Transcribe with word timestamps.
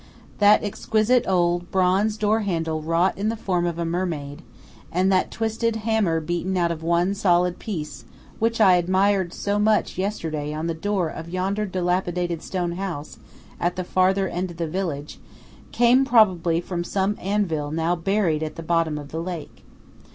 That 0.39 0.63
exquisite 0.63 1.25
old 1.27 1.69
bronze 1.69 2.17
door 2.17 2.39
handle 2.39 2.81
wrought 2.81 3.15
in 3.19 3.29
the 3.29 3.35
form 3.35 3.67
of 3.67 3.77
a 3.77 3.85
mermaid, 3.85 4.41
and 4.91 5.11
that 5.11 5.29
twisted 5.29 5.75
hammer 5.75 6.19
beaten 6.19 6.57
out 6.57 6.71
of 6.71 6.81
one 6.81 7.13
solid 7.13 7.59
piece 7.59 8.03
which 8.39 8.59
I 8.59 8.77
admired 8.77 9.31
so 9.31 9.59
much 9.59 9.99
yesterday 9.99 10.55
on 10.55 10.65
the 10.65 10.73
door 10.73 11.09
of 11.09 11.29
yonder 11.29 11.67
dilapidated 11.67 12.41
stone 12.41 12.71
house 12.77 13.19
at 13.59 13.75
the 13.75 13.83
farther 13.83 14.27
end 14.27 14.49
of 14.49 14.57
the 14.57 14.65
village, 14.67 15.19
came 15.71 16.03
probably 16.03 16.59
from 16.61 16.83
some 16.83 17.15
anvil 17.21 17.69
now 17.69 17.95
buried 17.95 18.41
at 18.41 18.55
the 18.55 18.63
bottom 18.63 18.97
of 18.97 19.09
the 19.09 19.21
lake. 19.21 19.63